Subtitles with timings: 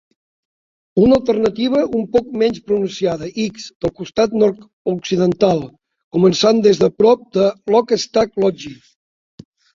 [1.01, 5.63] Una alternativa un poc menys pronunciada ix del costat nord-occidental,
[6.19, 8.75] començant des de prop de Lochstack Lodge.